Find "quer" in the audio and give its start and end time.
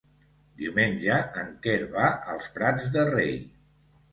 1.67-1.77